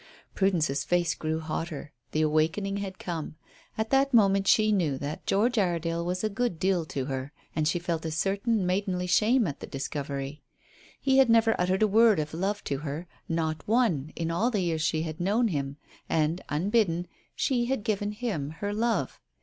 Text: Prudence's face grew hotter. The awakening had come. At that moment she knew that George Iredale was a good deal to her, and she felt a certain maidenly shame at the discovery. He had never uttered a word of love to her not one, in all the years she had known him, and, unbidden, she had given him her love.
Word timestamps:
Prudence's 0.33 0.83
face 0.83 1.13
grew 1.13 1.39
hotter. 1.39 1.93
The 2.11 2.23
awakening 2.23 2.77
had 2.77 2.97
come. 2.97 3.35
At 3.77 3.91
that 3.91 4.15
moment 4.15 4.47
she 4.47 4.71
knew 4.71 4.97
that 4.97 5.27
George 5.27 5.59
Iredale 5.59 6.03
was 6.03 6.23
a 6.23 6.27
good 6.27 6.57
deal 6.59 6.85
to 6.85 7.05
her, 7.05 7.31
and 7.55 7.67
she 7.67 7.77
felt 7.77 8.03
a 8.03 8.09
certain 8.09 8.65
maidenly 8.65 9.05
shame 9.05 9.45
at 9.45 9.59
the 9.59 9.67
discovery. 9.67 10.41
He 10.99 11.19
had 11.19 11.29
never 11.29 11.53
uttered 11.61 11.83
a 11.83 11.87
word 11.87 12.17
of 12.17 12.33
love 12.33 12.63
to 12.63 12.79
her 12.79 13.05
not 13.29 13.67
one, 13.67 14.11
in 14.15 14.31
all 14.31 14.49
the 14.49 14.61
years 14.61 14.81
she 14.81 15.03
had 15.03 15.19
known 15.19 15.49
him, 15.49 15.77
and, 16.09 16.41
unbidden, 16.49 17.05
she 17.35 17.65
had 17.65 17.83
given 17.83 18.11
him 18.11 18.49
her 18.57 18.73
love. 18.73 19.19